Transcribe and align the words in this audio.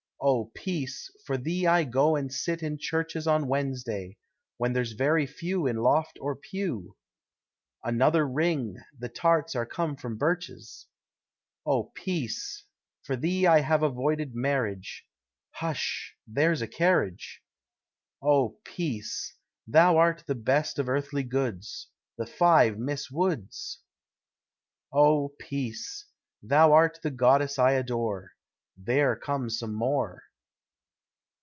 Oh 0.23 0.51
Peace! 0.53 1.11
for 1.25 1.35
thee 1.35 1.65
I 1.65 1.83
go 1.83 2.15
and 2.15 2.31
sit 2.31 2.61
in 2.61 2.77
churches 2.77 3.25
On 3.25 3.47
Wednesday, 3.47 4.17
when 4.57 4.71
there's 4.71 4.91
very 4.91 5.25
few 5.25 5.65
In 5.65 5.77
loft 5.77 6.19
or 6.21 6.35
pew 6.35 6.95
Another 7.83 8.27
ring, 8.27 8.77
the 8.99 9.09
tarts 9.09 9.55
are 9.55 9.65
come 9.65 9.95
from 9.95 10.19
Birch's. 10.19 10.85
Oh 11.65 11.85
Peace! 11.95 12.65
for 13.01 13.15
thee 13.15 13.47
I 13.47 13.61
have 13.61 13.81
avoided 13.81 14.35
marriage 14.35 15.05
Hush! 15.53 16.13
there's 16.27 16.61
a 16.61 16.67
carriage. 16.67 17.41
Oh 18.21 18.59
Peace! 18.63 19.33
thou 19.65 19.97
art 19.97 20.25
the 20.27 20.35
best 20.35 20.77
of 20.77 20.87
earthly 20.87 21.23
goods 21.23 21.87
The 22.19 22.27
five 22.27 22.77
Miss 22.77 23.09
Woods! 23.09 23.79
Oh 24.93 25.29
Peace! 25.39 26.05
thou 26.43 26.73
art 26.73 26.99
the 27.01 27.09
goddess 27.09 27.57
I 27.57 27.71
adore 27.71 28.33
There 28.83 29.15
come 29.15 29.49
some 29.49 29.75
more. 29.75 30.23